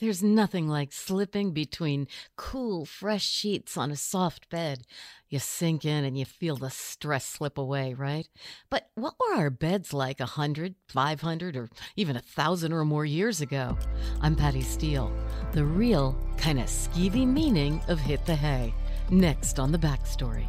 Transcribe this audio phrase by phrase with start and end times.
[0.00, 4.84] There's nothing like slipping between cool, fresh sheets on a soft bed.
[5.28, 8.26] You sink in and you feel the stress slip away, right?
[8.70, 12.82] But what were our beds like a hundred, five hundred, or even a thousand or
[12.86, 13.76] more years ago?
[14.22, 15.12] I'm Patty Steele,
[15.52, 18.72] the real, kind of skeevy meaning of hit the hay.
[19.10, 20.46] Next on the backstory.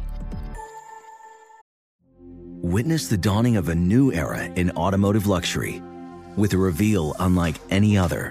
[2.62, 5.82] Witness the dawning of a new era in automotive luxury
[6.38, 8.30] with a reveal unlike any other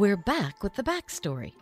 [0.00, 1.52] We're back with the backstory.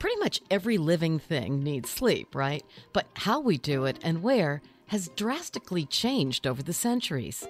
[0.00, 2.64] Pretty much every living thing needs sleep, right?
[2.92, 7.46] But how we do it and where has drastically changed over the centuries.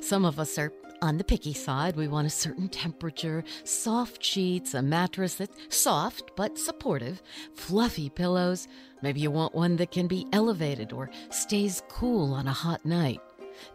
[0.00, 1.96] Some of us are on the picky side.
[1.96, 7.20] We want a certain temperature, soft sheets, a mattress that's soft but supportive,
[7.56, 8.68] fluffy pillows.
[9.02, 13.20] Maybe you want one that can be elevated or stays cool on a hot night.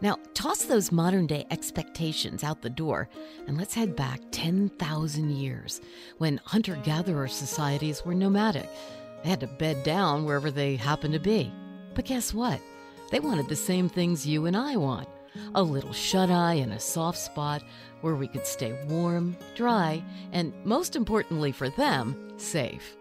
[0.00, 3.08] Now, toss those modern day expectations out the door
[3.46, 5.80] and let's head back 10,000 years
[6.18, 8.68] when hunter gatherer societies were nomadic.
[9.22, 11.52] They had to bed down wherever they happened to be.
[11.94, 12.60] But guess what?
[13.10, 15.08] They wanted the same things you and I want
[15.54, 17.62] a little shut eye in a soft spot
[18.00, 20.02] where we could stay warm, dry,
[20.32, 22.96] and most importantly for them, safe.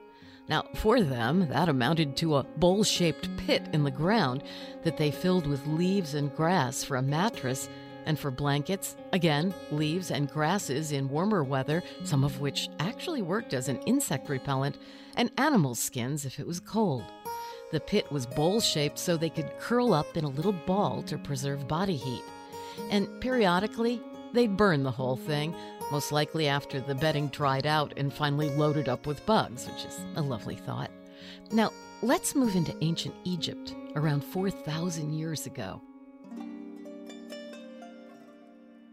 [0.50, 4.44] Now, for them, that amounted to a bowl shaped pit in the ground
[4.84, 7.70] that they filled with leaves and grass for a mattress,
[8.08, 13.54] and for blankets, again, leaves and grasses in warmer weather, some of which actually worked
[13.54, 14.80] as an insect repellent,
[15.16, 17.04] and animal skins if it was cold.
[17.72, 21.20] The pit was bowl shaped so they could curl up in a little ball to
[21.20, 22.24] preserve body heat.
[22.90, 24.02] And periodically,
[24.34, 25.54] they'd burn the whole thing,
[25.92, 30.00] most likely after the bedding dried out and finally loaded up with bugs, which is
[30.16, 30.92] a lovely thought.
[31.52, 35.82] Now, let's move into ancient Egypt, around 4,000 years ago.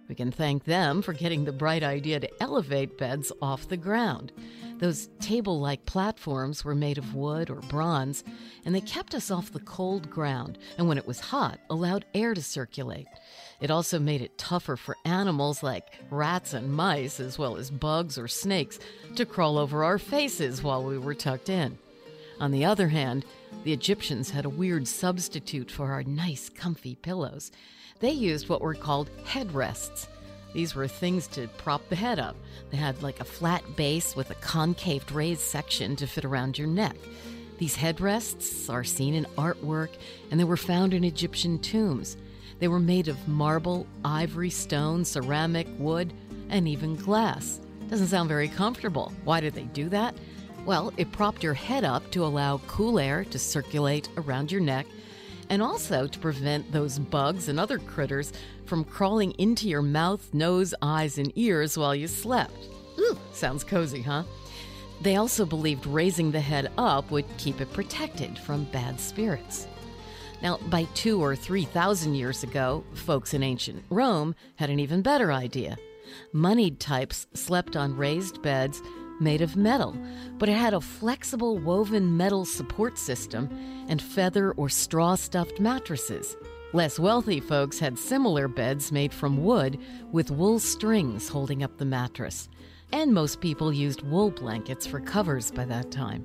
[0.09, 4.33] We can thank them for getting the bright idea to elevate beds off the ground.
[4.79, 8.23] Those table like platforms were made of wood or bronze,
[8.65, 12.35] and they kept us off the cold ground, and when it was hot, allowed air
[12.35, 13.07] to circulate.
[13.61, 18.19] It also made it tougher for animals like rats and mice, as well as bugs
[18.19, 18.79] or snakes,
[19.15, 21.79] to crawl over our faces while we were tucked in.
[22.39, 23.25] On the other hand,
[23.65, 27.51] the Egyptians had a weird substitute for our nice, comfy pillows.
[28.01, 30.07] They used what were called headrests.
[30.57, 32.35] These were things to prop the head up.
[32.71, 36.67] They had like a flat base with a concaved raised section to fit around your
[36.67, 36.97] neck.
[37.59, 39.91] These headrests are seen in artwork
[40.31, 42.17] and they were found in Egyptian tombs.
[42.59, 46.15] They were made of marble, ivory, stone, ceramic, wood,
[46.49, 47.61] and even glass.
[47.91, 49.13] Doesn't sound very comfortable.
[49.25, 50.15] Why did they do that?
[50.65, 54.87] Well, it propped your head up to allow cool air to circulate around your neck
[55.51, 58.33] and also to prevent those bugs and other critters
[58.65, 62.69] from crawling into your mouth, nose, eyes, and ears while you slept.
[62.99, 64.25] Ooh, sounds cozy, huh?
[65.03, 69.67] They also believed raising the head up would keep it protected from bad spirits.
[70.43, 75.03] Now, by two or three thousand years ago, folks in ancient Rome had an even
[75.03, 75.77] better idea.
[76.33, 78.81] Moneyed types slept on raised beds
[79.21, 79.97] made of metal,
[80.39, 83.49] but it had a flexible woven metal support system
[83.89, 86.37] and feather or straw stuffed mattresses.
[86.73, 89.79] Less wealthy folks had similar beds made from wood
[90.13, 92.49] with wool strings holding up the mattress.
[92.93, 96.25] And most people used wool blankets for covers by that time.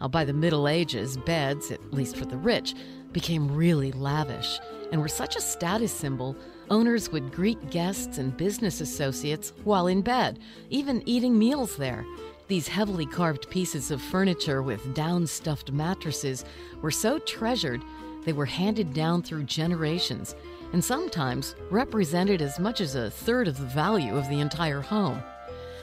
[0.00, 2.74] Now, by the Middle Ages, beds, at least for the rich,
[3.12, 4.58] became really lavish
[4.92, 6.36] and were such a status symbol,
[6.70, 10.38] owners would greet guests and business associates while in bed,
[10.70, 12.04] even eating meals there.
[12.46, 16.44] These heavily carved pieces of furniture with down stuffed mattresses
[16.82, 17.82] were so treasured
[18.24, 20.36] they were handed down through generations
[20.72, 25.22] and sometimes represented as much as a third of the value of the entire home.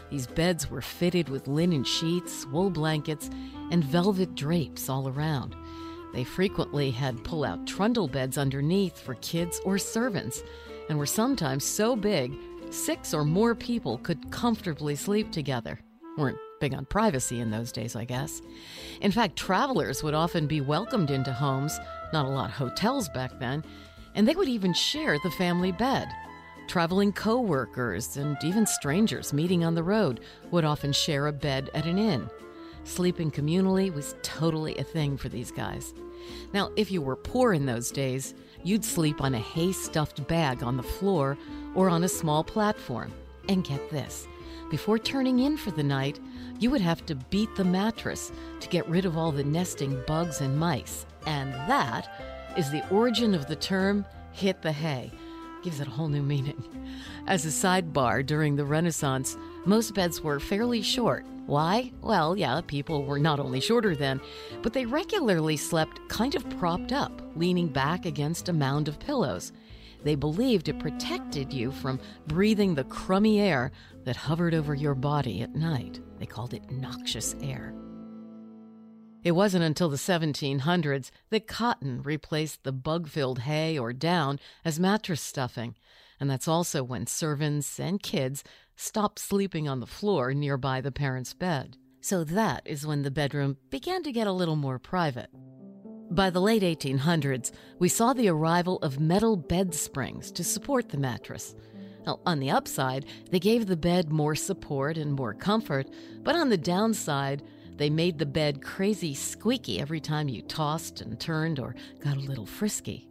[0.10, 3.30] These beds were fitted with linen sheets, wool blankets,
[3.72, 5.56] and velvet drapes all around.
[6.14, 10.44] They frequently had pull out trundle beds underneath for kids or servants,
[10.90, 12.34] and were sometimes so big,
[12.72, 15.80] six or more people could comfortably sleep together.
[16.18, 18.42] Weren't big on privacy in those days, I guess.
[19.02, 21.80] In fact, travelers would often be welcomed into homes,
[22.12, 23.64] not a lot of hotels back then,
[24.16, 26.10] and they would even share the family bed.
[26.68, 30.20] Traveling co workers and even strangers meeting on the road
[30.52, 32.30] would often share a bed at an inn.
[32.90, 35.94] Sleeping communally was totally a thing for these guys.
[36.54, 38.34] Now, if you were poor in those days,
[38.64, 41.38] you'd sleep on a hay stuffed bag on the floor
[41.76, 43.14] or on a small platform.
[43.48, 44.28] And get this
[44.72, 46.20] before turning in for the night,
[46.60, 50.42] you would have to beat the mattress to get rid of all the nesting bugs
[50.42, 51.06] and mice.
[51.28, 52.10] And that
[52.58, 55.12] is the origin of the term hit the hay.
[55.62, 56.64] Gives it a whole new meaning.
[57.28, 61.26] As a sidebar, during the Renaissance, most beds were fairly short.
[61.46, 61.92] Why?
[62.02, 64.22] Well, yeah, people were not only shorter then,
[64.62, 69.52] but they regularly slept kind of propped up, leaning back against a mound of pillows.
[70.04, 73.72] They believed it protected you from breathing the crummy air
[74.06, 76.00] that hovered over your body at night.
[76.20, 77.74] They called it noxious air.
[79.24, 84.80] It wasn't until the 1700s that cotton replaced the bug filled hay or down as
[84.80, 85.76] mattress stuffing,
[86.20, 88.44] and that's also when servants and kids
[88.76, 91.78] stopped sleeping on the floor nearby the parents' bed.
[92.02, 95.30] So that is when the bedroom began to get a little more private.
[96.12, 100.98] By the late 1800s, we saw the arrival of metal bed springs to support the
[100.98, 101.56] mattress.
[102.08, 105.90] Now, on the upside, they gave the bed more support and more comfort,
[106.24, 107.44] but on the downside,
[107.76, 112.22] they made the bed crazy squeaky every time you tossed and turned or got a
[112.22, 113.09] little frisky.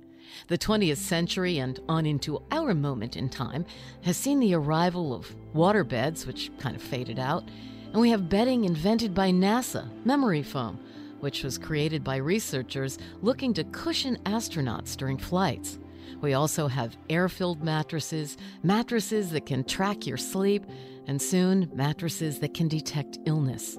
[0.49, 3.65] The 20th century and on into our moment in time
[4.03, 7.45] has seen the arrival of water beds, which kind of faded out,
[7.93, 10.79] and we have bedding invented by NASA, memory foam,
[11.21, 15.79] which was created by researchers looking to cushion astronauts during flights.
[16.21, 20.65] We also have air filled mattresses, mattresses that can track your sleep,
[21.07, 23.79] and soon mattresses that can detect illness.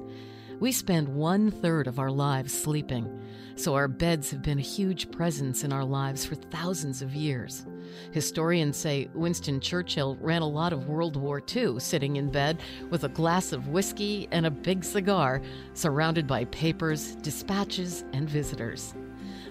[0.60, 3.22] We spend one third of our lives sleeping,
[3.56, 7.66] so our beds have been a huge presence in our lives for thousands of years.
[8.12, 12.60] Historians say Winston Churchill ran a lot of World War II sitting in bed
[12.90, 15.42] with a glass of whiskey and a big cigar,
[15.76, 18.94] surrounded by papers, dispatches, and visitors.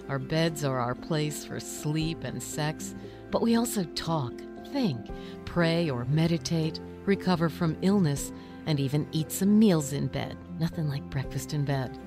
[0.09, 2.93] Our beds are our place for sleep and sex,
[3.31, 4.33] but we also talk,
[4.71, 5.07] think,
[5.45, 8.31] pray, or meditate, recover from illness,
[8.65, 10.37] and even eat some meals in bed.
[10.59, 11.97] Nothing like breakfast in bed.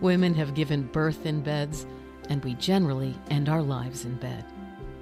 [0.00, 1.86] Women have given birth in beds,
[2.28, 4.44] and we generally end our lives in bed.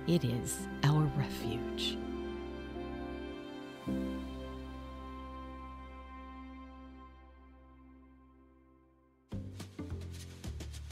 [0.07, 1.99] It is our refuge.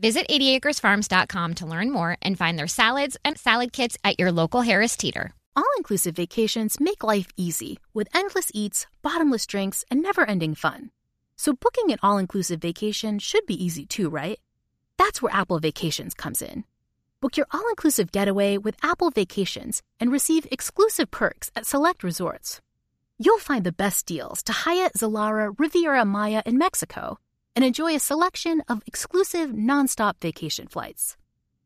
[0.00, 4.62] Visit 80acresfarms.com to learn more and find their salads and salad kits at your local
[4.62, 5.34] Harris Teeter.
[5.54, 10.90] All inclusive vacations make life easy with endless eats, bottomless drinks, and never ending fun.
[11.36, 14.40] So, booking an all inclusive vacation should be easy too, right?
[14.96, 16.64] That's where Apple Vacations comes in.
[17.20, 22.62] Book your all inclusive getaway with Apple Vacations and receive exclusive perks at select resorts.
[23.18, 27.18] You'll find the best deals to Hyatt Zilara Riviera Maya in Mexico
[27.54, 31.16] and enjoy a selection of exclusive nonstop vacation flights.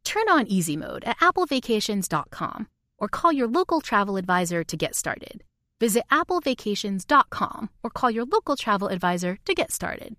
[0.05, 5.43] Turn on easy mode at applevacations.com or call your local travel advisor to get started.
[5.81, 10.17] Visit applevacations.com or call your local travel advisor to get started.